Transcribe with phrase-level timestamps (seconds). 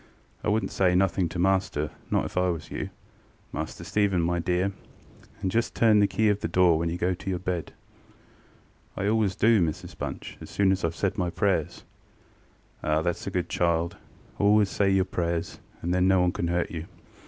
[0.43, 2.89] I wouldnŌĆÖt say nothing to master, not if I was you,
[3.53, 4.71] Master Stephen, my dear;
[5.43, 7.73] and just turn the key of the door when you go to your bed.
[8.97, 11.83] ŌĆØ ŌĆ£I always do, Mrs Bunch, as soon as IŌĆÖve said my prayers.
[12.83, 13.97] ŌĆØ ŌĆ£Ah, thatŌĆÖs a good child:
[14.39, 16.87] always say your prayers, and then no one canŌĆÖt hurt you.